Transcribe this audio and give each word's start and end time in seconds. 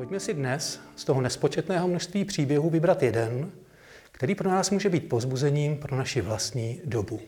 Pojďme 0.00 0.20
si 0.20 0.34
dnes 0.34 0.80
z 0.96 1.04
toho 1.04 1.20
nespočetného 1.20 1.88
množství 1.88 2.24
příběhů 2.24 2.70
vybrat 2.70 3.02
jeden, 3.02 3.50
který 4.12 4.34
pro 4.34 4.50
nás 4.50 4.70
může 4.70 4.88
být 4.88 5.08
pozbuzením 5.08 5.76
pro 5.76 5.96
naši 5.96 6.20
vlastní 6.20 6.80
dobu. 6.84 7.20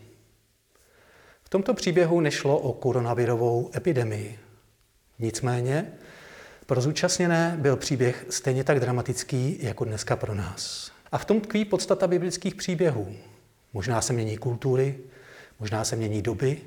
V 1.44 1.48
tomto 1.48 1.74
příběhu 1.74 2.20
nešlo 2.20 2.58
o 2.58 2.72
koronavirovou 2.72 3.70
epidemii. 3.76 4.38
Nicméně 5.18 5.92
pro 6.66 6.80
zúčastněné 6.80 7.56
byl 7.58 7.76
příběh 7.76 8.26
stejně 8.30 8.64
tak 8.64 8.80
dramatický 8.80 9.58
jako 9.60 9.84
dneska 9.84 10.16
pro 10.16 10.34
nás. 10.34 10.92
A 11.12 11.18
v 11.18 11.24
tom 11.24 11.40
tkví 11.40 11.64
podstata 11.64 12.06
biblických 12.06 12.54
příběhů. 12.54 13.16
Možná 13.72 14.00
se 14.00 14.12
mění 14.12 14.36
kultury, 14.36 14.98
možná 15.60 15.84
se 15.84 15.96
mění 15.96 16.22
doby, 16.22 16.60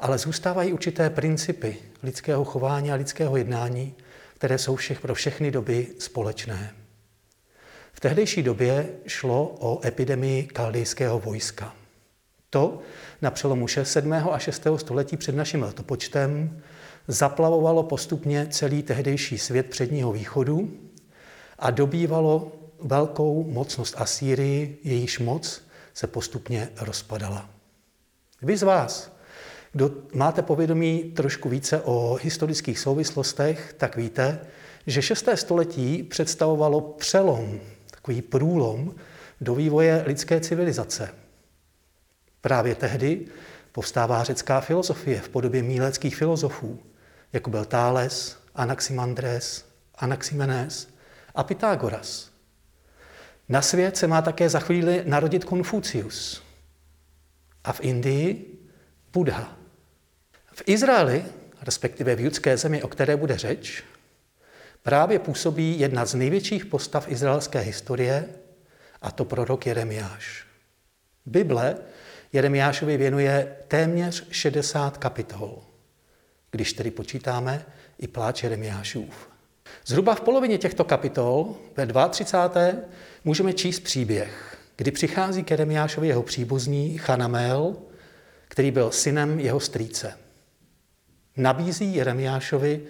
ale 0.00 0.18
zůstávají 0.18 0.72
určité 0.72 1.10
principy 1.10 1.76
lidského 2.02 2.44
chování 2.44 2.92
a 2.92 2.94
lidského 2.94 3.36
jednání, 3.36 3.94
které 4.36 4.58
jsou 4.58 4.76
všech 4.76 5.00
pro 5.00 5.14
všechny 5.14 5.50
doby 5.50 5.86
společné. 5.98 6.74
V 7.92 8.00
tehdejší 8.00 8.42
době 8.42 8.88
šlo 9.06 9.56
o 9.60 9.86
epidemii 9.86 10.46
kaldejského 10.46 11.20
vojska. 11.20 11.74
To 12.50 12.78
na 13.22 13.30
přelomu 13.30 13.68
7. 13.68 14.12
a 14.12 14.38
6. 14.38 14.66
století 14.76 15.16
před 15.16 15.34
naším 15.34 15.62
letopočtem 15.62 16.62
zaplavovalo 17.08 17.82
postupně 17.82 18.46
celý 18.50 18.82
tehdejší 18.82 19.38
svět 19.38 19.66
předního 19.66 20.12
východu 20.12 20.78
a 21.58 21.70
dobývalo 21.70 22.52
velkou 22.80 23.44
mocnost 23.44 23.94
Asýrii, 23.98 24.78
jejíž 24.84 25.18
moc 25.18 25.62
se 25.94 26.06
postupně 26.06 26.68
rozpadala. 26.80 27.50
Vy 28.42 28.56
z 28.56 28.62
vás, 28.62 29.15
kdo 29.72 29.90
máte 30.14 30.42
povědomí 30.42 31.04
trošku 31.04 31.48
více 31.48 31.80
o 31.84 32.18
historických 32.22 32.78
souvislostech, 32.78 33.74
tak 33.78 33.96
víte, 33.96 34.40
že 34.86 35.02
6. 35.02 35.28
století 35.34 36.02
představovalo 36.02 36.80
přelom, 36.80 37.60
takový 37.90 38.22
průlom 38.22 38.94
do 39.40 39.54
vývoje 39.54 40.02
lidské 40.06 40.40
civilizace. 40.40 41.08
Právě 42.40 42.74
tehdy 42.74 43.26
povstává 43.72 44.24
řecká 44.24 44.60
filozofie 44.60 45.20
v 45.20 45.28
podobě 45.28 45.62
míleckých 45.62 46.16
filozofů, 46.16 46.78
jako 47.32 47.50
byl 47.50 47.64
Thales, 47.64 48.36
Anaximandres, 48.54 49.64
Anaximenes 49.94 50.88
a 51.34 51.44
Pythagoras. 51.44 52.30
Na 53.48 53.62
svět 53.62 53.96
se 53.96 54.06
má 54.06 54.22
také 54.22 54.48
za 54.48 54.60
chvíli 54.60 55.02
narodit 55.06 55.44
Konfucius 55.44 56.42
a 57.64 57.72
v 57.72 57.80
Indii 57.80 58.55
Buddha. 59.16 59.56
V 60.52 60.62
Izraeli, 60.66 61.24
respektive 61.62 62.16
v 62.16 62.20
judské 62.20 62.56
zemi, 62.56 62.82
o 62.82 62.88
které 62.88 63.16
bude 63.16 63.38
řeč, 63.38 63.84
právě 64.82 65.18
působí 65.18 65.80
jedna 65.80 66.06
z 66.06 66.14
největších 66.14 66.66
postav 66.66 67.08
izraelské 67.08 67.58
historie, 67.58 68.28
a 69.02 69.10
to 69.10 69.24
prorok 69.24 69.66
Jeremiáš. 69.66 70.46
Bible 71.26 71.76
Jeremiášovi 72.32 72.96
věnuje 72.96 73.56
téměř 73.68 74.26
60 74.30 74.96
kapitol, 74.96 75.62
když 76.50 76.72
tedy 76.72 76.90
počítáme 76.90 77.64
i 77.98 78.08
pláč 78.08 78.42
Jeremiášův. 78.42 79.28
Zhruba 79.86 80.14
v 80.14 80.20
polovině 80.20 80.58
těchto 80.58 80.84
kapitol, 80.84 81.56
ve 81.76 82.08
32. 82.08 82.82
můžeme 83.24 83.52
číst 83.52 83.80
příběh, 83.80 84.58
kdy 84.76 84.90
přichází 84.90 85.44
k 85.44 85.50
Jeremiášovi 85.50 86.08
jeho 86.08 86.22
příbuzný 86.22 86.98
Chanamel, 86.98 87.76
který 88.48 88.70
byl 88.70 88.90
synem 88.90 89.40
jeho 89.40 89.60
strýce. 89.60 90.18
Nabízí 91.36 91.94
Jeremiášovi 91.94 92.82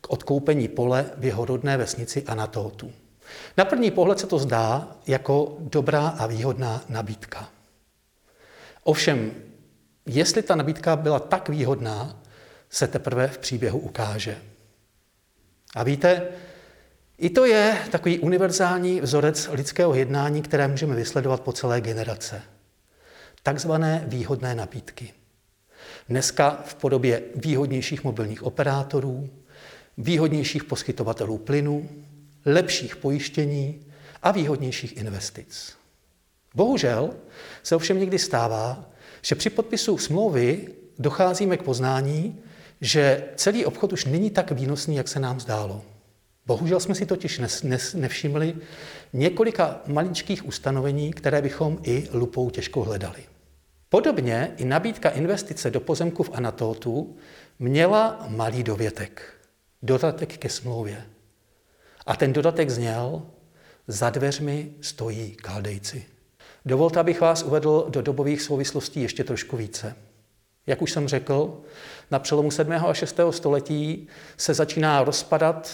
k 0.00 0.10
odkoupení 0.10 0.68
pole 0.68 1.10
v 1.16 1.24
jeho 1.24 1.44
rodné 1.44 1.76
vesnici 1.76 2.22
Anatótu. 2.22 2.92
Na 3.56 3.64
první 3.64 3.90
pohled 3.90 4.18
se 4.18 4.26
to 4.26 4.38
zdá 4.38 4.96
jako 5.06 5.56
dobrá 5.60 6.08
a 6.08 6.26
výhodná 6.26 6.84
nabídka. 6.88 7.48
Ovšem, 8.82 9.32
jestli 10.06 10.42
ta 10.42 10.54
nabídka 10.54 10.96
byla 10.96 11.18
tak 11.18 11.48
výhodná, 11.48 12.22
se 12.70 12.86
teprve 12.86 13.28
v 13.28 13.38
příběhu 13.38 13.78
ukáže. 13.78 14.38
A 15.74 15.82
víte, 15.82 16.28
i 17.18 17.30
to 17.30 17.44
je 17.44 17.78
takový 17.90 18.18
univerzální 18.18 19.00
vzorec 19.00 19.48
lidského 19.52 19.94
jednání, 19.94 20.42
které 20.42 20.68
můžeme 20.68 20.94
vysledovat 20.94 21.40
po 21.40 21.52
celé 21.52 21.80
generace. 21.80 22.42
Takzvané 23.46 24.04
výhodné 24.06 24.54
nabídky. 24.54 25.12
Dneska 26.08 26.62
v 26.64 26.74
podobě 26.74 27.22
výhodnějších 27.34 28.04
mobilních 28.04 28.42
operátorů, 28.42 29.30
výhodnějších 29.98 30.64
poskytovatelů 30.64 31.38
plynu, 31.38 31.88
lepších 32.46 32.96
pojištění 32.96 33.80
a 34.22 34.30
výhodnějších 34.30 34.96
investic. 34.96 35.72
Bohužel 36.54 37.10
se 37.62 37.76
ovšem 37.76 37.98
někdy 37.98 38.18
stává, 38.18 38.90
že 39.22 39.34
při 39.34 39.50
podpisu 39.50 39.98
smlouvy 39.98 40.68
docházíme 40.98 41.56
k 41.56 41.62
poznání, 41.62 42.38
že 42.80 43.24
celý 43.36 43.66
obchod 43.66 43.92
už 43.92 44.04
není 44.04 44.30
tak 44.30 44.50
výnosný, 44.50 44.96
jak 44.96 45.08
se 45.08 45.20
nám 45.20 45.40
zdálo. 45.40 45.84
Bohužel 46.46 46.80
jsme 46.80 46.94
si 46.94 47.06
totiž 47.06 47.40
nevšimli 47.94 48.56
několika 49.12 49.80
maličkých 49.86 50.46
ustanovení, 50.46 51.12
které 51.12 51.42
bychom 51.42 51.78
i 51.82 52.08
lupou 52.12 52.50
těžko 52.50 52.82
hledali. 52.82 53.35
Podobně 53.88 54.54
i 54.56 54.64
nabídka 54.64 55.10
investice 55.10 55.70
do 55.70 55.80
pozemku 55.80 56.22
v 56.22 56.30
Anatótu 56.32 57.16
měla 57.58 58.26
malý 58.28 58.62
dovětek, 58.62 59.22
dodatek 59.82 60.36
ke 60.36 60.48
smlouvě. 60.48 61.06
A 62.06 62.16
ten 62.16 62.32
dodatek 62.32 62.70
zněl, 62.70 63.22
za 63.88 64.10
dveřmi 64.10 64.72
stojí 64.80 65.34
kaldejci. 65.36 66.04
Dovolte, 66.64 67.00
abych 67.00 67.20
vás 67.20 67.42
uvedl 67.42 67.86
do 67.88 68.02
dobových 68.02 68.42
souvislostí 68.42 69.02
ještě 69.02 69.24
trošku 69.24 69.56
více. 69.56 69.96
Jak 70.66 70.82
už 70.82 70.92
jsem 70.92 71.08
řekl, 71.08 71.60
na 72.10 72.18
přelomu 72.18 72.50
7. 72.50 72.72
a 72.72 72.94
6. 72.94 73.20
století 73.30 74.08
se 74.36 74.54
začíná 74.54 75.04
rozpadat 75.04 75.70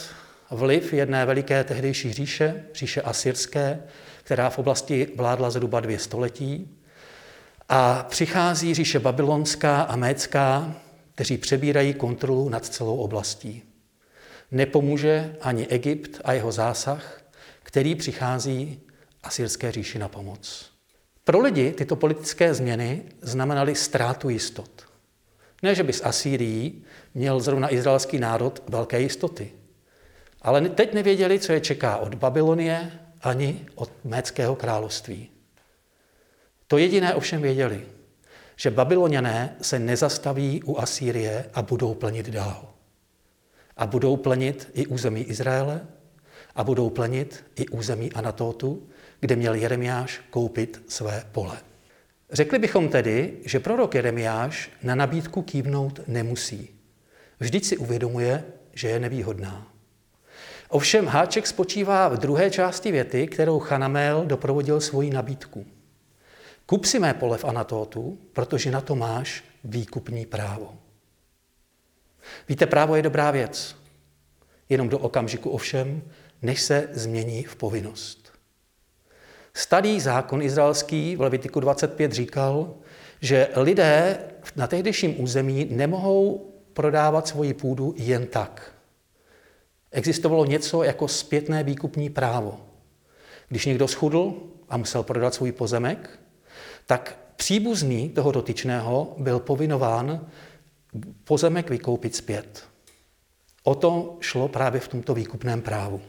vliv 0.50 0.92
jedné 0.92 1.26
veliké 1.26 1.64
tehdejší 1.64 2.12
říše, 2.12 2.64
říše 2.74 3.02
asyrské, 3.02 3.82
která 4.24 4.50
v 4.50 4.58
oblasti 4.58 5.08
vládla 5.16 5.50
zhruba 5.50 5.80
dvě 5.80 5.98
století. 5.98 6.78
A 7.68 8.06
přichází 8.08 8.74
říše 8.74 8.98
babylonská 8.98 9.82
a 9.82 9.96
mécká, 9.96 10.74
kteří 11.14 11.38
přebírají 11.38 11.94
kontrolu 11.94 12.48
nad 12.48 12.64
celou 12.64 12.96
oblastí. 12.96 13.62
Nepomůže 14.50 15.36
ani 15.40 15.66
Egypt 15.66 16.20
a 16.24 16.32
jeho 16.32 16.52
zásah, 16.52 17.22
který 17.62 17.94
přichází 17.94 18.80
asyrské 19.22 19.72
říši 19.72 19.98
na 19.98 20.08
pomoc. 20.08 20.72
Pro 21.24 21.40
lidi 21.40 21.72
tyto 21.72 21.96
politické 21.96 22.54
změny 22.54 23.02
znamenaly 23.20 23.74
ztrátu 23.74 24.28
jistot. 24.28 24.70
Ne, 25.62 25.74
že 25.74 25.82
by 25.82 25.92
z 25.92 26.04
Asýrií 26.04 26.84
měl 27.14 27.40
zrovna 27.40 27.72
izraelský 27.72 28.18
národ 28.18 28.62
velké 28.68 29.00
jistoty. 29.00 29.52
Ale 30.42 30.60
teď 30.60 30.94
nevěděli, 30.94 31.38
co 31.38 31.52
je 31.52 31.60
čeká 31.60 31.96
od 31.96 32.14
Babylonie 32.14 32.92
ani 33.22 33.66
od 33.74 33.90
Méckého 34.04 34.56
království. 34.56 35.31
To 36.72 36.78
jediné 36.78 37.15
ovšem 37.15 37.43
věděli, 37.43 37.87
že 38.56 38.71
Babyloniané 38.71 39.56
se 39.62 39.78
nezastaví 39.78 40.62
u 40.62 40.78
Asýrie 40.78 41.44
a 41.55 41.62
budou 41.62 41.94
plnit 41.94 42.28
dál. 42.28 42.75
A 43.77 43.87
budou 43.87 44.16
plnit 44.16 44.71
i 44.75 44.87
území 44.87 45.22
Izraele 45.22 45.87
a 46.55 46.65
budou 46.65 46.91
plnit 46.91 47.44
i 47.56 47.69
území 47.69 48.12
Anatótu, 48.12 48.88
kde 49.21 49.37
měl 49.37 49.55
Jeremiáš 49.55 50.21
koupit 50.31 50.83
své 50.88 51.25
pole. 51.33 51.56
Řekli 52.31 52.59
bychom 52.59 52.89
tedy, 52.89 53.33
že 53.44 53.60
prorok 53.60 53.94
Jeremiáš 53.94 54.71
na 54.83 54.94
nabídku 54.94 55.43
kývnout 55.43 56.00
nemusí. 56.06 56.71
Vždyť 57.41 57.65
si 57.65 57.77
uvědomuje, 57.77 58.45
že 58.72 58.89
je 58.89 59.01
nevýhodná. 59.01 59.72
Ovšem 60.68 61.07
háček 61.07 61.47
spočívá 61.47 62.09
v 62.09 62.18
druhé 62.18 62.51
části 62.51 62.92
věty, 62.92 63.27
kterou 63.27 63.59
Chanamel 63.59 64.25
doprovodil 64.27 64.80
svoji 64.80 65.10
nabídku. 65.10 65.66
Kup 66.72 66.84
si 66.84 66.98
mé 66.98 67.15
pole 67.15 67.39
v 67.39 67.45
Anatótu, 67.45 68.19
protože 68.33 68.71
na 68.71 68.80
to 68.80 68.97
máš 68.97 69.45
výkupní 69.65 70.27
právo. 70.27 70.74
Víte, 72.48 72.66
právo 72.66 72.97
je 72.97 73.03
dobrá 73.03 73.30
věc, 73.30 73.77
jenom 74.69 74.89
do 74.89 74.98
okamžiku 74.98 75.51
ovšem, 75.51 76.03
než 76.42 76.63
se 76.63 76.89
změní 76.92 77.45
v 77.45 77.57
povinnost. 77.57 78.33
Starý 79.54 80.01
zákon 80.01 80.42
izraelský 80.42 81.16
v 81.16 81.21
Levitiku 81.21 81.60
25 81.60 82.13
říkal, 82.13 82.75
že 83.21 83.48
lidé 83.57 84.18
na 84.57 84.66
tehdejším 84.66 85.21
území 85.22 85.65
nemohou 85.71 86.53
prodávat 86.72 87.28
svoji 87.28 87.54
půdu 87.54 87.95
jen 87.97 88.27
tak. 88.27 88.75
Existovalo 89.91 90.45
něco 90.45 90.83
jako 90.83 91.09
zpětné 91.09 91.65
výkupní 91.65 92.10
právo. 92.10 92.60
Když 93.48 93.66
někdo 93.66 93.89
schudl 93.89 94.34
a 94.68 94.77
musel 94.77 95.03
prodat 95.03 95.34
svůj 95.34 95.53
pozemek, 95.53 96.18
tak 96.86 97.18
příbuzný 97.36 98.08
toho 98.08 98.32
dotyčného 98.32 99.14
byl 99.18 99.40
povinován 99.40 100.26
pozemek 101.24 101.70
vykoupit 101.70 102.16
zpět. 102.16 102.64
O 103.62 103.74
to 103.74 104.16
šlo 104.20 104.48
právě 104.48 104.80
v 104.80 104.88
tomto 104.88 105.14
výkupném 105.14 105.62
právu. 105.62 106.00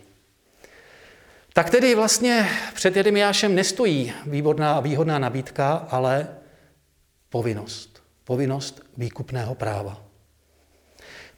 Tak 1.53 1.69
tedy 1.69 1.95
vlastně 1.95 2.49
před 2.73 2.95
Jeremiášem 2.95 3.55
nestojí 3.55 4.13
výhodná, 4.25 4.79
výhodná 4.79 5.19
nabídka, 5.19 5.73
ale 5.73 6.27
povinnost. 7.29 8.03
Povinnost 8.23 8.81
výkupného 8.97 9.55
práva. 9.55 10.01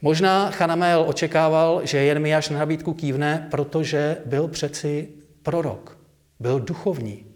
Možná 0.01 0.51
Chanamel 0.51 1.05
očekával, 1.07 1.81
že 1.85 1.97
Jeremiáš 1.97 2.49
na 2.49 2.59
nabídku 2.59 2.93
kývne, 2.93 3.47
protože 3.51 4.17
byl 4.25 4.47
přeci 4.47 5.09
prorok, 5.43 5.97
byl 6.39 6.59
duchovní 6.59 7.34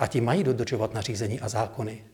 a 0.00 0.06
ti 0.06 0.20
mají 0.20 0.44
dodržovat 0.44 0.94
nařízení 0.94 1.40
a 1.40 1.48
zákony. 1.48 2.04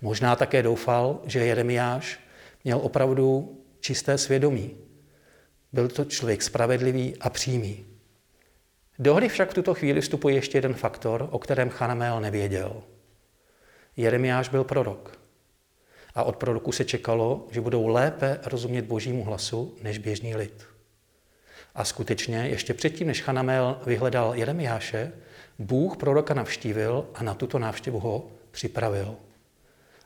Možná 0.00 0.36
také 0.36 0.62
doufal, 0.62 1.20
že 1.24 1.46
Jeremiáš 1.46 2.20
měl 2.64 2.78
opravdu 2.78 3.58
čisté 3.80 4.18
svědomí. 4.18 4.76
Byl 5.72 5.88
to 5.88 6.04
člověk 6.04 6.42
spravedlivý 6.42 7.16
a 7.20 7.30
přímý. 7.30 7.86
Do 8.98 9.14
hry 9.14 9.28
však 9.28 9.50
v 9.50 9.54
tuto 9.54 9.74
chvíli 9.74 10.00
vstupuje 10.00 10.34
ještě 10.34 10.58
jeden 10.58 10.74
faktor, 10.74 11.28
o 11.30 11.38
kterém 11.38 11.70
Chanamel 11.70 12.20
nevěděl. 12.20 12.82
Jeremiáš 13.96 14.48
byl 14.48 14.64
prorok. 14.64 15.20
A 16.14 16.22
od 16.22 16.36
proroku 16.36 16.72
se 16.72 16.84
čekalo, 16.84 17.46
že 17.50 17.60
budou 17.60 17.86
lépe 17.86 18.40
rozumět 18.44 18.84
božímu 18.84 19.24
hlasu 19.24 19.76
než 19.82 19.98
běžný 19.98 20.36
lid. 20.36 20.75
A 21.76 21.84
skutečně, 21.84 22.38
ještě 22.38 22.74
předtím, 22.74 23.06
než 23.06 23.22
Chanamel 23.22 23.80
vyhledal 23.86 24.34
Jeremiáše, 24.34 25.12
Bůh 25.58 25.96
proroka 25.96 26.34
navštívil 26.34 27.06
a 27.14 27.22
na 27.22 27.34
tuto 27.34 27.58
návštěvu 27.58 27.98
ho 27.98 28.30
připravil. 28.50 29.16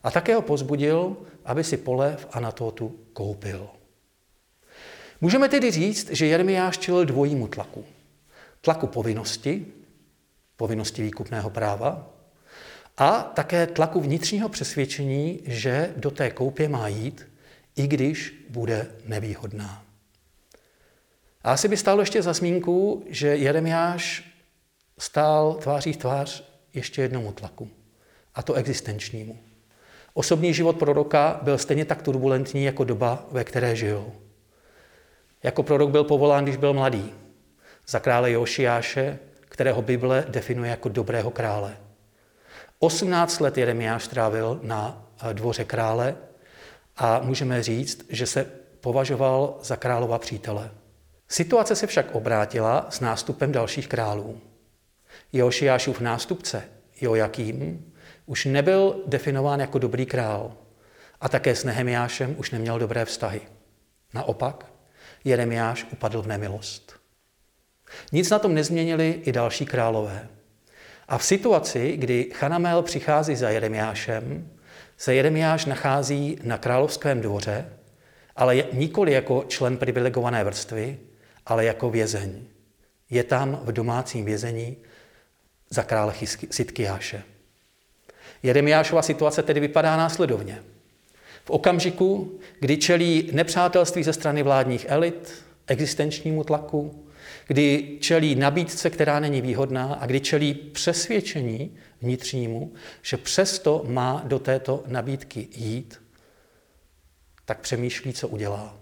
A 0.02 0.10
také 0.10 0.34
ho 0.34 0.42
pozbudil, 0.42 1.16
aby 1.44 1.64
si 1.64 1.76
pole 1.76 2.16
v 2.16 2.26
Anatotu 2.32 2.98
koupil. 3.12 3.68
Můžeme 5.20 5.48
tedy 5.48 5.70
říct, 5.70 6.10
že 6.10 6.26
Jeremiáš 6.26 6.78
čelil 6.78 7.04
dvojímu 7.04 7.48
tlaku. 7.48 7.84
Tlaku 8.60 8.86
povinnosti, 8.86 9.66
povinnosti 10.56 11.02
výkupného 11.02 11.50
práva, 11.50 12.10
a 12.96 13.22
také 13.22 13.66
tlaku 13.66 14.00
vnitřního 14.00 14.48
přesvědčení, 14.48 15.40
že 15.44 15.94
do 15.96 16.10
té 16.10 16.30
koupě 16.30 16.68
má 16.68 16.88
jít, 16.88 17.28
i 17.76 17.86
když 17.86 18.44
bude 18.48 18.90
nevýhodná. 19.06 19.89
A 21.42 21.52
asi 21.52 21.68
by 21.68 21.76
stálo 21.76 22.00
ještě 22.00 22.22
za 22.22 22.32
zmínku, 22.32 23.04
že 23.08 23.36
Jeremiáš 23.36 24.32
stál 24.98 25.54
tváří 25.54 25.92
v 25.92 25.96
tvář 25.96 26.44
ještě 26.74 27.02
jednomu 27.02 27.32
tlaku, 27.32 27.68
a 28.34 28.42
to 28.42 28.54
existenčnímu. 28.54 29.38
Osobní 30.14 30.54
život 30.54 30.76
proroka 30.76 31.40
byl 31.42 31.58
stejně 31.58 31.84
tak 31.84 32.02
turbulentní 32.02 32.64
jako 32.64 32.84
doba, 32.84 33.26
ve 33.30 33.44
které 33.44 33.76
žil. 33.76 34.12
Jako 35.42 35.62
prorok 35.62 35.90
byl 35.90 36.04
povolán, 36.04 36.44
když 36.44 36.56
byl 36.56 36.74
mladý, 36.74 37.12
za 37.88 37.98
krále 38.00 38.30
Jošiáše, 38.30 39.18
kterého 39.40 39.82
Bible 39.82 40.24
definuje 40.28 40.70
jako 40.70 40.88
dobrého 40.88 41.30
krále. 41.30 41.76
18 42.78 43.40
let 43.40 43.58
Jeremiáš 43.58 44.08
trávil 44.08 44.60
na 44.62 45.06
dvoře 45.32 45.64
krále 45.64 46.16
a 46.96 47.20
můžeme 47.20 47.62
říct, 47.62 48.06
že 48.08 48.26
se 48.26 48.46
považoval 48.80 49.58
za 49.62 49.76
králova 49.76 50.18
přítele. 50.18 50.70
Situace 51.32 51.76
se 51.76 51.86
však 51.86 52.14
obrátila 52.14 52.86
s 52.90 53.00
nástupem 53.00 53.52
dalších 53.52 53.88
králů. 53.88 54.40
Jošiášův 55.32 56.00
nástupce, 56.00 56.62
Jojakým, 57.00 57.92
už 58.26 58.44
nebyl 58.44 59.02
definován 59.06 59.60
jako 59.60 59.78
dobrý 59.78 60.06
král 60.06 60.52
a 61.20 61.28
také 61.28 61.56
s 61.56 61.64
Nehemiášem 61.64 62.34
už 62.38 62.50
neměl 62.50 62.78
dobré 62.78 63.04
vztahy. 63.04 63.40
Naopak, 64.14 64.66
Jeremiáš 65.24 65.86
upadl 65.92 66.22
v 66.22 66.26
nemilost. 66.26 67.00
Nic 68.12 68.30
na 68.30 68.38
tom 68.38 68.54
nezměnili 68.54 69.20
i 69.24 69.32
další 69.32 69.66
králové. 69.66 70.28
A 71.08 71.18
v 71.18 71.24
situaci, 71.24 71.96
kdy 71.96 72.30
Chanamel 72.34 72.82
přichází 72.82 73.36
za 73.36 73.50
Jeremiášem, 73.50 74.50
se 74.96 75.14
Jeremiáš 75.14 75.64
nachází 75.64 76.38
na 76.42 76.58
královském 76.58 77.20
dvoře, 77.20 77.68
ale 78.36 78.64
nikoli 78.72 79.12
jako 79.12 79.44
člen 79.48 79.76
privilegované 79.76 80.44
vrstvy, 80.44 80.98
ale 81.50 81.64
jako 81.64 81.90
vězeň. 81.90 82.44
Je 83.10 83.24
tam 83.24 83.60
v 83.64 83.72
domácím 83.72 84.24
vězení 84.24 84.76
za 85.70 85.82
krále 85.82 86.14
Sitkiáše. 86.50 87.22
Jeremiášova 88.42 89.02
situace 89.02 89.42
tedy 89.42 89.60
vypadá 89.60 89.96
následovně. 89.96 90.62
V 91.44 91.50
okamžiku, 91.50 92.38
kdy 92.60 92.76
čelí 92.76 93.30
nepřátelství 93.32 94.02
ze 94.02 94.12
strany 94.12 94.42
vládních 94.42 94.86
elit, 94.88 95.44
existenčnímu 95.66 96.44
tlaku, 96.44 97.06
kdy 97.46 97.98
čelí 98.00 98.34
nabídce, 98.34 98.90
která 98.90 99.20
není 99.20 99.40
výhodná 99.40 99.94
a 99.94 100.06
kdy 100.06 100.20
čelí 100.20 100.54
přesvědčení 100.54 101.76
vnitřnímu, 102.02 102.72
že 103.02 103.16
přesto 103.16 103.84
má 103.88 104.22
do 104.26 104.38
této 104.38 104.84
nabídky 104.86 105.48
jít, 105.56 106.00
tak 107.44 107.60
přemýšlí, 107.60 108.12
co 108.12 108.28
udělá. 108.28 108.80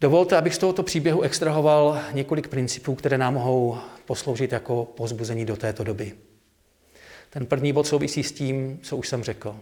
Dovolte, 0.00 0.36
abych 0.36 0.54
z 0.54 0.58
tohoto 0.58 0.82
příběhu 0.82 1.22
extrahoval 1.22 1.98
několik 2.12 2.48
principů, 2.48 2.94
které 2.94 3.18
nám 3.18 3.34
mohou 3.34 3.78
posloužit 4.04 4.52
jako 4.52 4.84
pozbuzení 4.84 5.44
do 5.44 5.56
této 5.56 5.84
doby. 5.84 6.12
Ten 7.30 7.46
první 7.46 7.72
bod 7.72 7.86
souvisí 7.86 8.22
s 8.22 8.32
tím, 8.32 8.80
co 8.82 8.96
už 8.96 9.08
jsem 9.08 9.24
řekl. 9.24 9.60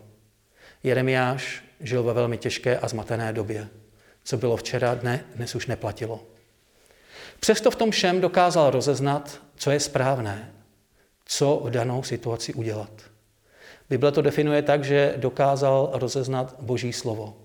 Jeremiáš 0.83 1.65
žil 1.81 2.03
ve 2.03 2.13
velmi 2.13 2.39
těžké 2.39 2.79
a 2.79 2.89
zmatené 2.89 3.33
době. 3.33 3.69
Co 4.25 4.37
bylo 4.37 4.57
včera, 4.57 4.95
dne, 4.95 5.25
dnes 5.35 5.55
už 5.55 5.67
neplatilo. 5.67 6.23
Přesto 7.41 7.71
v 7.71 7.77
tom 7.77 7.91
všem 7.91 8.21
dokázal 8.21 8.71
rozeznat, 8.71 9.43
co 9.57 9.71
je 9.71 9.81
správné, 9.81 10.53
co 11.25 11.61
v 11.65 11.71
danou 11.71 12.03
situaci 12.03 12.55
udělat. 12.55 12.91
Bible 13.91 14.13
to 14.13 14.23
definuje 14.23 14.63
tak, 14.63 14.85
že 14.85 15.15
dokázal 15.17 15.91
rozeznat 15.93 16.57
Boží 16.61 16.93
slovo, 16.93 17.37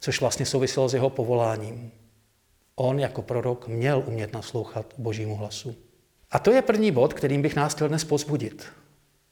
což 0.00 0.20
vlastně 0.20 0.46
souviselo 0.46 0.88
s 0.88 0.94
jeho 0.94 1.10
povoláním. 1.10 1.92
On 2.76 3.00
jako 3.00 3.22
prorok 3.22 3.68
měl 3.68 4.04
umět 4.06 4.32
naslouchat 4.32 4.94
Božímu 4.98 5.36
hlasu. 5.36 5.76
A 6.30 6.38
to 6.38 6.52
je 6.52 6.62
první 6.62 6.90
bod, 6.90 7.14
kterým 7.14 7.42
bych 7.42 7.56
nás 7.56 7.74
chtěl 7.74 7.88
dnes 7.88 8.04
pozbudit. 8.04 8.66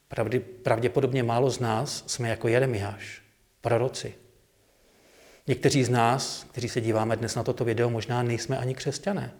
Pravdě, 0.07 0.39
pravděpodobně 0.39 1.23
málo 1.23 1.49
z 1.49 1.59
nás 1.59 2.03
jsme 2.07 2.29
jako 2.29 2.47
Jeremiáš, 2.47 3.21
proroci. 3.61 4.13
Někteří 5.47 5.83
z 5.83 5.89
nás, 5.89 6.45
kteří 6.51 6.69
se 6.69 6.81
díváme 6.81 7.15
dnes 7.15 7.35
na 7.35 7.43
toto 7.43 7.65
video, 7.65 7.89
možná 7.89 8.23
nejsme 8.23 8.57
ani 8.57 8.75
křesťané 8.75 9.33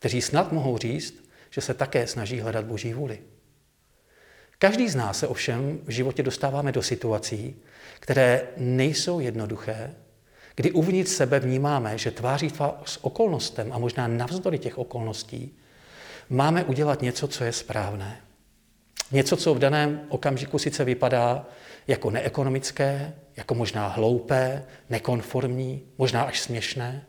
kteří 0.00 0.22
snad 0.22 0.52
mohou 0.52 0.78
říct, 0.78 1.24
že 1.50 1.60
se 1.60 1.74
také 1.74 2.06
snaží 2.06 2.40
hledat 2.40 2.64
Boží 2.64 2.92
vůli. 2.92 3.18
Každý 4.58 4.88
z 4.88 4.94
nás 4.94 5.18
se 5.18 5.26
ovšem 5.26 5.80
v 5.84 5.90
životě 5.90 6.22
dostáváme 6.22 6.72
do 6.72 6.82
situací, 6.82 7.56
které 8.00 8.48
nejsou 8.56 9.20
jednoduché, 9.20 9.94
kdy 10.60 10.72
uvnitř 10.72 11.10
sebe 11.10 11.40
vnímáme, 11.40 11.98
že 11.98 12.10
tváří 12.10 12.50
tvář 12.50 12.74
s 12.84 13.04
okolnostem 13.04 13.72
a 13.72 13.78
možná 13.78 14.08
navzdory 14.08 14.58
těch 14.58 14.78
okolností 14.78 15.56
máme 16.30 16.64
udělat 16.64 17.02
něco, 17.02 17.28
co 17.28 17.44
je 17.44 17.52
správné. 17.52 18.20
Něco, 19.12 19.36
co 19.36 19.54
v 19.54 19.58
daném 19.58 20.00
okamžiku 20.08 20.58
sice 20.58 20.84
vypadá 20.84 21.46
jako 21.88 22.10
neekonomické, 22.10 23.14
jako 23.36 23.54
možná 23.54 23.88
hloupé, 23.88 24.64
nekonformní, 24.90 25.82
možná 25.98 26.22
až 26.22 26.40
směšné, 26.40 27.04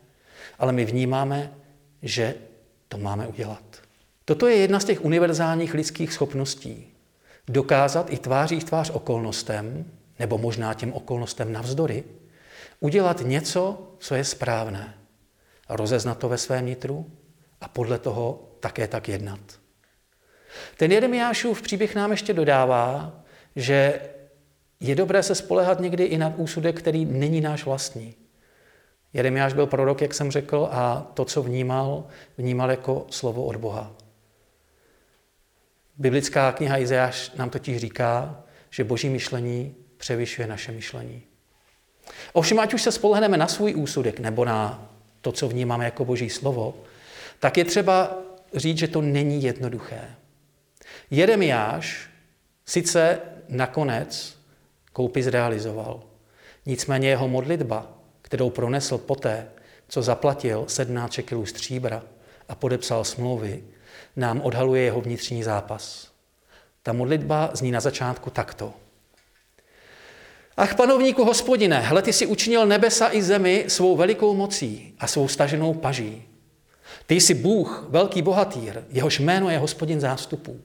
ale 0.58 0.72
my 0.72 0.84
vnímáme, 0.84 1.52
že 2.02 2.34
to 2.88 2.98
máme 2.98 3.26
udělat. 3.26 3.64
Toto 4.24 4.46
je 4.46 4.56
jedna 4.56 4.80
z 4.80 4.84
těch 4.84 5.04
univerzálních 5.04 5.74
lidských 5.74 6.12
schopností. 6.12 6.86
Dokázat 7.48 8.12
i 8.12 8.18
tváří 8.18 8.60
v 8.60 8.64
tvář 8.64 8.90
okolnostem, 8.90 9.84
nebo 10.18 10.38
možná 10.38 10.74
těm 10.74 10.92
okolnostem 10.92 11.52
navzdory, 11.52 12.04
udělat 12.82 13.20
něco, 13.20 13.94
co 13.98 14.14
je 14.14 14.24
správné. 14.24 14.94
Rozeznat 15.68 16.18
to 16.18 16.28
ve 16.28 16.38
svém 16.38 16.66
nitru 16.66 17.10
a 17.60 17.68
podle 17.68 17.98
toho 17.98 18.56
také 18.60 18.88
tak 18.88 19.08
jednat. 19.08 19.40
Ten 20.76 20.92
Jeremiášův 20.92 21.62
příběh 21.62 21.94
nám 21.94 22.10
ještě 22.10 22.34
dodává, 22.34 23.12
že 23.56 24.00
je 24.80 24.94
dobré 24.94 25.22
se 25.22 25.34
spolehat 25.34 25.80
někdy 25.80 26.04
i 26.04 26.18
na 26.18 26.34
úsudek, 26.36 26.78
který 26.78 27.04
není 27.04 27.40
náš 27.40 27.64
vlastní. 27.64 28.14
Jeremiáš 29.12 29.52
byl 29.52 29.66
prorok, 29.66 30.02
jak 30.02 30.14
jsem 30.14 30.30
řekl, 30.30 30.68
a 30.70 31.10
to, 31.14 31.24
co 31.24 31.42
vnímal, 31.42 32.06
vnímal 32.38 32.70
jako 32.70 33.06
slovo 33.10 33.44
od 33.44 33.56
Boha. 33.56 33.96
Biblická 35.96 36.52
kniha 36.52 36.78
Izajáš 36.78 37.32
nám 37.32 37.50
totiž 37.50 37.76
říká, 37.78 38.44
že 38.70 38.84
boží 38.84 39.08
myšlení 39.08 39.74
převyšuje 39.96 40.48
naše 40.48 40.72
myšlení. 40.72 41.31
Ovšem, 42.32 42.60
ať 42.60 42.74
už 42.74 42.82
se 42.82 42.92
spolehneme 42.92 43.36
na 43.36 43.48
svůj 43.48 43.74
úsudek 43.74 44.20
nebo 44.20 44.44
na 44.44 44.88
to, 45.20 45.32
co 45.32 45.48
vnímáme 45.48 45.84
jako 45.84 46.04
boží 46.04 46.30
slovo, 46.30 46.74
tak 47.40 47.56
je 47.56 47.64
třeba 47.64 48.18
říct, 48.54 48.78
že 48.78 48.88
to 48.88 49.02
není 49.02 49.42
jednoduché. 49.42 50.00
Jeremiáš 51.10 52.08
sice 52.66 53.20
nakonec 53.48 54.38
koupi 54.92 55.22
zrealizoval, 55.22 56.02
nicméně 56.66 57.08
jeho 57.08 57.28
modlitba 57.28 58.02
kterou 58.32 58.50
pronesl 58.50 58.98
poté, 58.98 59.48
co 59.88 60.02
zaplatil 60.02 60.64
17 60.68 61.12
šekelů 61.12 61.46
stříbra 61.46 62.02
a 62.48 62.54
podepsal 62.54 63.04
smlouvy, 63.04 63.64
nám 64.16 64.40
odhaluje 64.40 64.82
jeho 64.82 65.00
vnitřní 65.00 65.42
zápas. 65.42 66.12
Ta 66.82 66.92
modlitba 66.92 67.50
zní 67.52 67.70
na 67.70 67.80
začátku 67.80 68.30
takto. 68.30 68.74
Ach, 70.56 70.74
panovníku 70.74 71.24
hospodine, 71.24 71.80
hle, 71.80 72.02
ty 72.02 72.12
si 72.12 72.26
učinil 72.26 72.66
nebesa 72.66 73.08
i 73.12 73.22
zemi 73.22 73.64
svou 73.68 73.96
velikou 73.96 74.34
mocí 74.34 74.94
a 74.98 75.06
svou 75.06 75.28
staženou 75.28 75.74
paží. 75.74 76.22
Ty 77.06 77.14
jsi 77.14 77.34
Bůh, 77.34 77.86
velký 77.88 78.22
bohatýr, 78.22 78.84
jehož 78.90 79.18
jméno 79.18 79.50
je 79.50 79.58
hospodin 79.58 80.00
zástupů. 80.00 80.60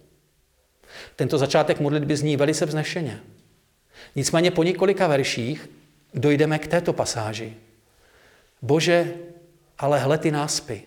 Tento 1.15 1.37
začátek 1.37 1.79
modlitby 1.79 2.17
zní 2.17 2.37
velice 2.37 2.65
vznešeně. 2.65 3.19
Nicméně 4.15 4.51
po 4.51 4.63
několika 4.63 5.07
verších 5.07 5.69
dojdeme 6.13 6.59
k 6.59 6.67
této 6.67 6.93
pasáži. 6.93 7.53
Bože, 8.61 9.13
ale 9.77 9.99
hle 9.99 10.17
ty 10.17 10.31
náspy. 10.31 10.81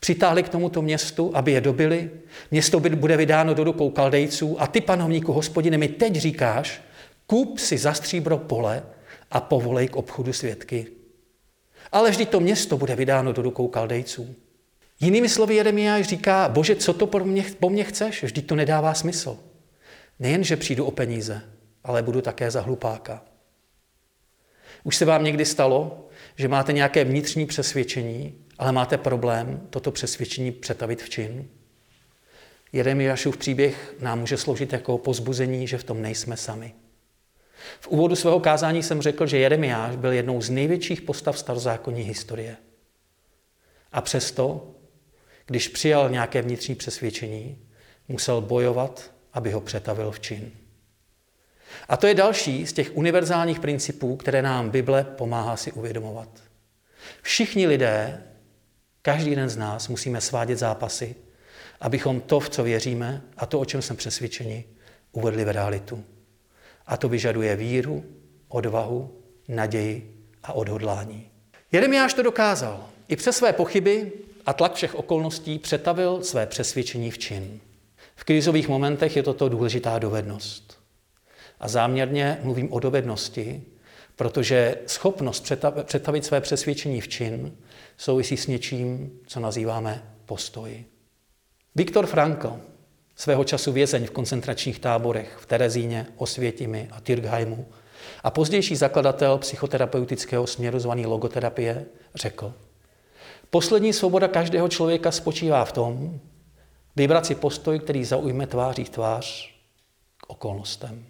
Přitáhli 0.00 0.42
k 0.42 0.48
tomuto 0.48 0.82
městu, 0.82 1.30
aby 1.34 1.52
je 1.52 1.60
dobili. 1.60 2.10
Město 2.50 2.80
bude 2.80 3.16
vydáno 3.16 3.54
do 3.54 3.64
rukou 3.64 3.90
kaldejců 3.90 4.62
a 4.62 4.66
ty, 4.66 4.80
panovníku 4.80 5.32
hospodine, 5.32 5.78
mi 5.78 5.88
teď 5.88 6.16
říkáš, 6.16 6.82
kup 7.32 7.58
si 7.58 7.78
za 7.78 7.94
stříbro 7.94 8.38
pole 8.38 8.82
a 9.30 9.40
povolej 9.40 9.88
k 9.88 9.96
obchodu 9.96 10.32
svědky. 10.32 10.86
Ale 11.92 12.10
vždy 12.10 12.26
to 12.26 12.40
město 12.40 12.76
bude 12.76 12.96
vydáno 12.96 13.32
do 13.32 13.42
rukou 13.42 13.68
kaldejců. 13.68 14.34
Jinými 15.00 15.28
slovy 15.28 15.54
Jeremiáš 15.54 16.06
říká, 16.06 16.48
bože, 16.48 16.76
co 16.76 16.92
to 16.92 17.06
po 17.06 17.18
mně, 17.18 17.44
po 17.60 17.70
mně 17.70 17.84
chceš? 17.84 18.22
Vždyť 18.22 18.46
to 18.46 18.54
nedává 18.54 18.94
smysl. 18.94 19.38
Nejen, 20.18 20.44
že 20.44 20.56
přijdu 20.56 20.84
o 20.84 20.90
peníze, 20.90 21.42
ale 21.84 22.02
budu 22.02 22.20
také 22.20 22.50
za 22.50 22.60
hlupáka. 22.60 23.24
Už 24.84 24.96
se 24.96 25.04
vám 25.04 25.24
někdy 25.24 25.44
stalo, 25.44 26.08
že 26.36 26.48
máte 26.48 26.72
nějaké 26.72 27.04
vnitřní 27.04 27.46
přesvědčení, 27.46 28.34
ale 28.58 28.72
máte 28.72 28.98
problém 28.98 29.66
toto 29.70 29.90
přesvědčení 29.90 30.52
přetavit 30.52 31.02
v 31.02 31.10
čin? 31.10 31.48
Jeremiášův 32.72 33.36
příběh 33.36 33.94
nám 34.00 34.20
může 34.20 34.36
sloužit 34.36 34.72
jako 34.72 34.98
pozbuzení, 34.98 35.66
že 35.66 35.78
v 35.78 35.84
tom 35.84 36.02
nejsme 36.02 36.36
sami. 36.36 36.74
V 37.80 37.88
úvodu 37.88 38.16
svého 38.16 38.40
kázání 38.40 38.82
jsem 38.82 39.02
řekl, 39.02 39.26
že 39.26 39.38
Jeremiáš 39.38 39.96
byl 39.96 40.12
jednou 40.12 40.42
z 40.42 40.50
největších 40.50 41.02
postav 41.02 41.38
starozákonní 41.38 42.02
historie. 42.02 42.56
A 43.92 44.00
přesto, 44.00 44.74
když 45.46 45.68
přijal 45.68 46.10
nějaké 46.10 46.42
vnitřní 46.42 46.74
přesvědčení, 46.74 47.58
musel 48.08 48.40
bojovat, 48.40 49.12
aby 49.32 49.50
ho 49.50 49.60
přetavil 49.60 50.10
v 50.10 50.20
čin. 50.20 50.50
A 51.88 51.96
to 51.96 52.06
je 52.06 52.14
další 52.14 52.66
z 52.66 52.72
těch 52.72 52.96
univerzálních 52.96 53.60
principů, 53.60 54.16
které 54.16 54.42
nám 54.42 54.70
Bible 54.70 55.04
pomáhá 55.04 55.56
si 55.56 55.72
uvědomovat. 55.72 56.28
Všichni 57.22 57.66
lidé, 57.66 58.22
každý 59.02 59.30
jeden 59.30 59.48
z 59.48 59.56
nás, 59.56 59.88
musíme 59.88 60.20
svádět 60.20 60.58
zápasy, 60.58 61.14
abychom 61.80 62.20
to, 62.20 62.40
v 62.40 62.50
co 62.50 62.62
věříme 62.64 63.22
a 63.36 63.46
to, 63.46 63.60
o 63.60 63.64
čem 63.64 63.82
jsme 63.82 63.96
přesvědčeni, 63.96 64.64
uvedli 65.12 65.44
v 65.44 65.48
realitu. 65.48 66.04
A 66.86 66.96
to 66.96 67.08
vyžaduje 67.08 67.56
víru, 67.56 68.04
odvahu, 68.48 69.18
naději 69.48 70.26
a 70.42 70.52
odhodlání. 70.52 71.28
Jeremiáš 71.72 72.14
to 72.14 72.22
dokázal. 72.22 72.88
I 73.08 73.16
přes 73.16 73.36
své 73.36 73.52
pochyby 73.52 74.12
a 74.46 74.52
tlak 74.52 74.74
všech 74.74 74.94
okolností 74.94 75.58
přetavil 75.58 76.22
své 76.22 76.46
přesvědčení 76.46 77.10
v 77.10 77.18
čin. 77.18 77.60
V 78.16 78.24
krizových 78.24 78.68
momentech 78.68 79.16
je 79.16 79.22
toto 79.22 79.48
důležitá 79.48 79.98
dovednost. 79.98 80.78
A 81.60 81.68
záměrně 81.68 82.38
mluvím 82.42 82.72
o 82.72 82.80
dovednosti, 82.80 83.62
protože 84.16 84.76
schopnost 84.86 85.52
přetavit 85.84 86.24
své 86.24 86.40
přesvědčení 86.40 87.00
v 87.00 87.08
čin 87.08 87.56
souvisí 87.96 88.36
s 88.36 88.46
něčím, 88.46 89.20
co 89.26 89.40
nazýváme 89.40 90.14
postoji. 90.26 90.86
Viktor 91.74 92.06
Frankl, 92.06 92.60
svého 93.16 93.44
času 93.44 93.72
vězeň 93.72 94.06
v 94.06 94.10
koncentračních 94.10 94.78
táborech 94.78 95.36
v 95.40 95.46
Terezíně, 95.46 96.06
Osvětimi 96.16 96.88
a 96.92 97.00
Tyrkheimu 97.00 97.66
a 98.24 98.30
pozdější 98.30 98.76
zakladatel 98.76 99.38
psychoterapeutického 99.38 100.46
směru 100.46 100.78
zvaný 100.78 101.06
logoterapie, 101.06 101.86
řekl, 102.14 102.54
poslední 103.50 103.92
svoboda 103.92 104.28
každého 104.28 104.68
člověka 104.68 105.12
spočívá 105.12 105.64
v 105.64 105.72
tom, 105.72 106.20
vybrat 106.96 107.26
si 107.26 107.34
postoj, 107.34 107.78
který 107.78 108.04
zaujme 108.04 108.46
tváří 108.46 108.84
tvář 108.84 109.54
k 110.16 110.30
okolnostem. 110.30 111.06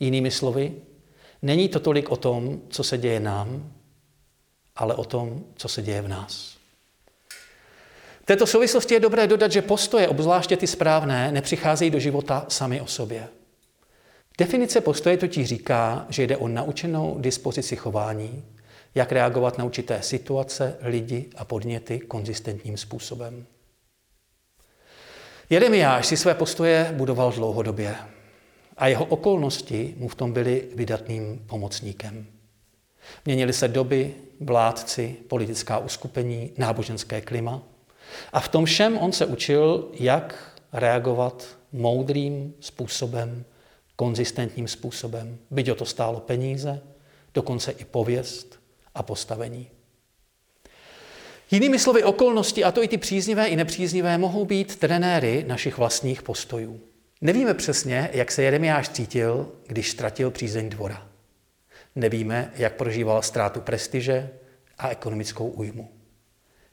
Jinými 0.00 0.30
slovy, 0.30 0.72
není 1.42 1.68
to 1.68 1.80
tolik 1.80 2.10
o 2.10 2.16
tom, 2.16 2.60
co 2.68 2.84
se 2.84 2.98
děje 2.98 3.20
nám, 3.20 3.72
ale 4.76 4.94
o 4.94 5.04
tom, 5.04 5.44
co 5.56 5.68
se 5.68 5.82
děje 5.82 6.02
v 6.02 6.08
nás. 6.08 6.57
V 8.28 8.36
této 8.36 8.46
souvislosti 8.46 8.94
je 8.94 9.00
dobré 9.00 9.26
dodat, 9.26 9.52
že 9.52 9.62
postoje, 9.62 10.08
obzvláště 10.08 10.56
ty 10.56 10.66
správné, 10.66 11.32
nepřicházejí 11.32 11.90
do 11.90 11.98
života 11.98 12.44
sami 12.48 12.80
o 12.80 12.86
sobě. 12.86 13.28
Definice 14.38 14.80
postoje 14.80 15.16
totiž 15.16 15.48
říká, 15.48 16.06
že 16.08 16.22
jde 16.22 16.36
o 16.36 16.48
naučenou 16.48 17.16
dispozici 17.18 17.76
chování, 17.76 18.44
jak 18.94 19.12
reagovat 19.12 19.58
na 19.58 19.64
určité 19.64 20.02
situace, 20.02 20.76
lidi 20.80 21.30
a 21.36 21.44
podněty 21.44 21.98
konzistentním 21.98 22.76
způsobem. 22.76 23.46
Jeremiáš 25.50 26.06
si 26.06 26.16
své 26.16 26.34
postoje 26.34 26.90
budoval 26.92 27.32
dlouhodobě 27.32 27.96
a 28.76 28.86
jeho 28.86 29.04
okolnosti 29.04 29.94
mu 29.98 30.08
v 30.08 30.14
tom 30.14 30.32
byly 30.32 30.68
vydatným 30.74 31.44
pomocníkem. 31.46 32.26
Měnily 33.24 33.52
se 33.52 33.68
doby, 33.68 34.14
vládci, 34.40 35.16
politická 35.28 35.78
uskupení, 35.78 36.52
náboženské 36.58 37.20
klima 37.20 37.62
a 38.32 38.40
v 38.40 38.48
tom 38.48 38.64
všem 38.64 38.98
on 38.98 39.12
se 39.12 39.26
učil, 39.26 39.88
jak 39.92 40.52
reagovat 40.72 41.58
moudrým 41.72 42.54
způsobem, 42.60 43.44
konzistentním 43.96 44.68
způsobem. 44.68 45.38
Byť 45.50 45.70
o 45.70 45.74
to 45.74 45.84
stálo 45.84 46.20
peníze, 46.20 46.80
dokonce 47.34 47.72
i 47.72 47.84
pověst 47.84 48.60
a 48.94 49.02
postavení. 49.02 49.70
Jinými 51.50 51.78
slovy, 51.78 52.04
okolnosti, 52.04 52.64
a 52.64 52.72
to 52.72 52.82
i 52.82 52.88
ty 52.88 52.98
příznivé 52.98 53.46
i 53.46 53.56
nepříznivé, 53.56 54.18
mohou 54.18 54.44
být 54.44 54.76
trenéry 54.76 55.44
našich 55.48 55.78
vlastních 55.78 56.22
postojů. 56.22 56.80
Nevíme 57.20 57.54
přesně, 57.54 58.10
jak 58.12 58.32
se 58.32 58.42
Jeremiáš 58.42 58.88
cítil, 58.88 59.52
když 59.66 59.90
ztratil 59.90 60.30
přízeň 60.30 60.68
dvora. 60.68 61.08
Nevíme, 61.96 62.52
jak 62.56 62.72
prožíval 62.72 63.22
ztrátu 63.22 63.60
prestiže 63.60 64.30
a 64.78 64.88
ekonomickou 64.88 65.48
újmu. 65.48 65.88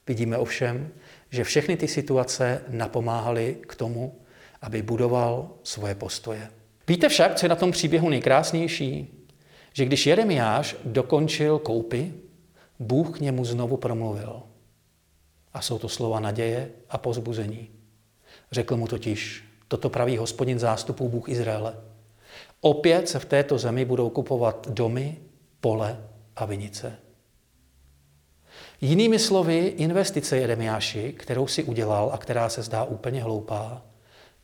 Vidíme 0.08 0.38
ovšem, 0.38 0.92
že 1.36 1.44
všechny 1.44 1.78
ty 1.78 1.88
situace 1.88 2.62
napomáhaly 2.68 3.58
k 3.68 3.76
tomu, 3.76 4.16
aby 4.62 4.82
budoval 4.82 5.50
svoje 5.64 5.96
postoje. 5.96 6.52
Víte 6.88 7.10
však, 7.10 7.36
co 7.36 7.46
je 7.46 7.50
na 7.50 7.56
tom 7.56 7.72
příběhu 7.72 8.10
nejkrásnější? 8.10 9.08
Že 9.74 9.86
když 9.86 10.06
Jeremiáš 10.06 10.76
dokončil 10.86 11.60
koupy, 11.60 12.14
Bůh 12.80 13.18
k 13.18 13.20
němu 13.20 13.46
znovu 13.46 13.78
promluvil. 13.78 14.44
A 15.54 15.62
jsou 15.62 15.80
to 15.80 15.90
slova 15.90 16.20
naděje 16.20 16.70
a 16.90 16.98
pozbuzení. 16.98 17.70
Řekl 18.52 18.78
mu 18.78 18.88
totiž, 18.88 19.44
toto 19.68 19.90
praví 19.90 20.18
hospodin 20.18 20.60
zástupů 20.60 21.10
Bůh 21.10 21.30
Izraele. 21.30 21.76
Opět 22.62 23.10
se 23.10 23.20
v 23.20 23.26
této 23.26 23.58
zemi 23.58 23.86
budou 23.86 24.10
kupovat 24.10 24.68
domy, 24.70 25.18
pole 25.62 26.04
a 26.36 26.46
vinice. 26.46 27.05
Jinými 28.82 29.20
slovy, 29.20 29.74
investice 29.78 30.38
Jeremiáši, 30.38 31.14
kterou 31.14 31.48
si 31.48 31.64
udělal 31.64 32.10
a 32.14 32.18
která 32.18 32.50
se 32.50 32.64
zdá 32.64 32.84
úplně 32.84 33.24
hloupá, 33.24 33.86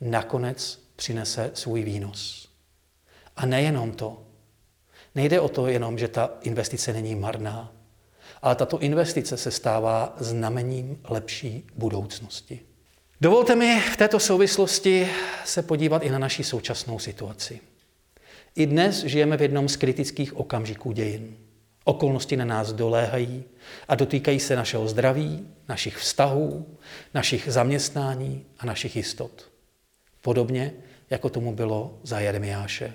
nakonec 0.00 0.82
přinese 0.96 1.50
svůj 1.54 1.82
výnos. 1.82 2.48
A 3.36 3.46
nejenom 3.46 3.92
to. 3.92 4.22
Nejde 5.14 5.40
o 5.40 5.48
to 5.48 5.66
jenom, 5.66 5.98
že 5.98 6.08
ta 6.08 6.30
investice 6.42 6.92
není 6.92 7.14
marná, 7.14 7.72
ale 8.42 8.54
tato 8.54 8.78
investice 8.78 9.36
se 9.36 9.50
stává 9.50 10.16
znamením 10.18 11.00
lepší 11.08 11.66
budoucnosti. 11.74 12.60
Dovolte 13.20 13.56
mi 13.56 13.80
v 13.80 13.96
této 13.96 14.20
souvislosti 14.20 15.08
se 15.44 15.62
podívat 15.62 16.02
i 16.02 16.10
na 16.10 16.18
naši 16.18 16.44
současnou 16.44 16.98
situaci. 16.98 17.60
I 18.54 18.66
dnes 18.66 19.04
žijeme 19.04 19.36
v 19.36 19.42
jednom 19.42 19.68
z 19.68 19.76
kritických 19.76 20.36
okamžiků 20.36 20.92
dějin. 20.92 21.36
Okolnosti 21.84 22.36
na 22.36 22.44
nás 22.44 22.72
doléhají 22.72 23.44
a 23.88 23.94
dotýkají 23.94 24.40
se 24.40 24.56
našeho 24.56 24.88
zdraví, 24.88 25.48
našich 25.68 25.96
vztahů, 25.96 26.78
našich 27.14 27.48
zaměstnání 27.48 28.46
a 28.58 28.66
našich 28.66 28.96
jistot. 28.96 29.50
Podobně, 30.20 30.72
jako 31.10 31.30
tomu 31.30 31.54
bylo 31.54 31.98
za 32.02 32.20
Jeremiáše. 32.20 32.94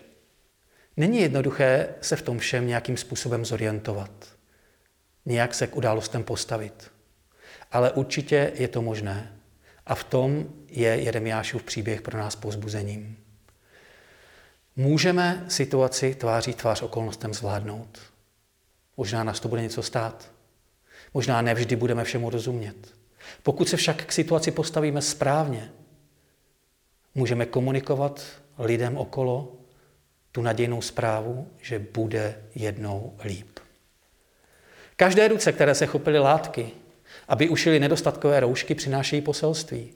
Není 0.98 1.22
jednoduché 1.22 1.90
se 2.02 2.16
v 2.16 2.22
tom 2.22 2.40
všem 2.40 2.68
nějakým 2.68 2.98
způsobem 2.98 3.46
zorientovat, 3.46 4.12
nějak 5.26 5.56
se 5.56 5.68
k 5.68 5.76
událostem 5.76 6.24
postavit. 6.24 6.92
Ale 7.72 7.92
určitě 7.92 8.52
je 8.56 8.68
to 8.68 8.82
možné. 8.82 9.34
A 9.86 9.96
v 9.96 10.04
tom 10.04 10.46
je 10.70 10.90
Jeremiášův 10.90 11.64
příběh 11.64 12.02
pro 12.02 12.18
nás 12.18 12.36
pozbuzením. 12.36 13.18
Můžeme 14.76 15.46
situaci 15.48 16.16
tváří 16.16 16.54
tvář 16.54 16.82
okolnostem 16.82 17.34
zvládnout. 17.34 18.00
Možná 18.98 19.24
nás 19.24 19.40
to 19.40 19.48
bude 19.48 19.62
něco 19.62 19.84
stát. 19.84 20.32
Možná 21.14 21.42
nevždy 21.42 21.76
budeme 21.76 22.04
všemu 22.04 22.30
rozumět. 22.30 22.94
Pokud 23.44 23.70
se 23.70 23.78
však 23.78 24.06
k 24.06 24.12
situaci 24.12 24.52
postavíme 24.52 25.02
správně, 25.02 25.72
můžeme 27.16 27.46
komunikovat 27.46 28.26
lidem 28.58 28.98
okolo 28.98 29.54
tu 30.32 30.42
nadějnou 30.42 30.82
zprávu, 30.82 31.48
že 31.62 31.80
bude 31.80 32.44
jednou 32.56 33.14
líp. 33.24 33.60
Každé 34.96 35.28
ruce, 35.28 35.52
které 35.52 35.76
se 35.76 35.86
chopily 35.86 36.20
látky, 36.20 36.72
aby 37.28 37.50
ušili 37.50 37.80
nedostatkové 37.80 38.40
roušky, 38.40 38.76
přinášejí 38.76 39.22
poselství. 39.22 39.94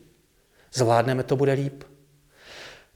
Zvládneme, 0.73 1.23
to 1.23 1.35
bude 1.35 1.53
líp. 1.53 1.83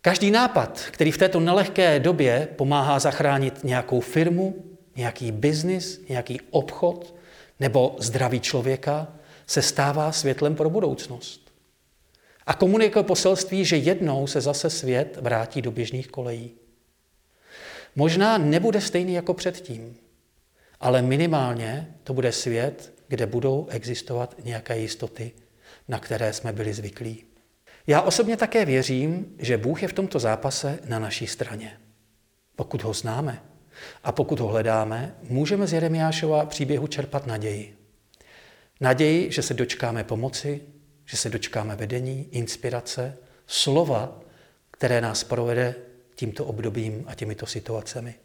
Každý 0.02 0.32
nápad, 0.32 0.88
který 0.92 1.12
v 1.12 1.18
této 1.18 1.40
nelehké 1.40 2.00
době 2.00 2.48
pomáhá 2.56 3.00
zachránit 3.00 3.64
nějakou 3.64 4.00
firmu, 4.00 4.75
nějaký 4.96 5.32
biznis, 5.32 6.02
nějaký 6.10 6.42
obchod 6.52 7.16
nebo 7.60 7.96
zdraví 8.00 8.40
člověka, 8.40 9.08
se 9.48 9.62
stává 9.62 10.12
světlem 10.12 10.56
pro 10.56 10.70
budoucnost. 10.70 11.52
A 12.46 12.54
komunikuje 12.54 13.04
poselství, 13.04 13.66
že 13.66 13.78
jednou 13.78 14.28
se 14.28 14.42
zase 14.42 14.70
svět 14.70 15.18
vrátí 15.22 15.62
do 15.62 15.72
běžných 15.72 16.08
kolejí. 16.08 16.52
Možná 17.96 18.38
nebude 18.38 18.82
stejný 18.82 19.14
jako 19.14 19.34
předtím, 19.34 19.96
ale 20.80 21.02
minimálně 21.02 21.96
to 22.04 22.14
bude 22.14 22.32
svět, 22.32 22.94
kde 23.08 23.26
budou 23.26 23.68
existovat 23.70 24.36
nějaké 24.44 24.78
jistoty, 24.78 25.32
na 25.88 26.00
které 26.00 26.34
jsme 26.34 26.54
byli 26.54 26.74
zvyklí. 26.74 27.24
Já 27.88 28.02
osobně 28.02 28.38
také 28.38 28.66
věřím, 28.66 29.36
že 29.40 29.58
Bůh 29.58 29.82
je 29.82 29.88
v 29.88 29.94
tomto 29.94 30.20
zápase 30.20 30.80
na 30.86 31.00
naší 31.00 31.28
straně. 31.28 31.80
Pokud 32.56 32.84
ho 32.84 32.94
známe 32.94 33.42
a 34.04 34.12
pokud 34.12 34.40
ho 34.40 34.48
hledáme, 34.48 35.16
můžeme 35.22 35.68
z 35.68 35.74
Jeremiášova 35.74 36.46
příběhu 36.46 36.88
čerpat 36.88 37.28
naději. 37.28 37.78
Naději, 38.82 39.32
že 39.32 39.42
se 39.42 39.54
dočkáme 39.54 40.04
pomoci, 40.04 40.62
že 41.06 41.18
se 41.18 41.30
dočkáme 41.30 41.76
vedení, 41.76 42.28
inspirace, 42.32 43.18
slova, 43.48 44.20
které 44.72 45.02
nás 45.02 45.24
provede 45.24 45.76
tímto 46.16 46.46
obdobím 46.46 47.04
a 47.08 47.16
těmito 47.16 47.46
situacemi. 47.46 48.16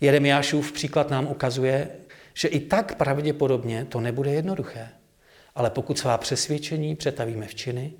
Jeremiášův 0.00 0.72
příklad 0.72 1.10
nám 1.10 1.26
ukazuje, 1.26 1.90
že 2.34 2.48
i 2.48 2.60
tak 2.60 2.94
pravděpodobně 2.94 3.84
to 3.84 4.00
nebude 4.00 4.30
jednoduché. 4.30 4.88
Ale 5.54 5.70
pokud 5.70 5.98
svá 5.98 6.18
přesvědčení 6.18 6.96
přetavíme 6.96 7.46
v 7.46 7.54
činy, 7.54 7.92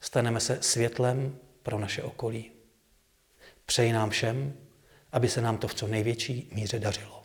staneme 0.00 0.40
se 0.40 0.58
světlem 0.60 1.36
pro 1.62 1.78
naše 1.78 2.02
okolí. 2.02 2.50
Přeji 3.66 3.92
nám 3.92 4.10
všem, 4.10 4.52
aby 5.12 5.28
se 5.28 5.40
nám 5.40 5.58
to 5.58 5.68
v 5.68 5.74
co 5.74 5.86
největší 5.86 6.48
míře 6.52 6.78
dařilo. 6.78 7.19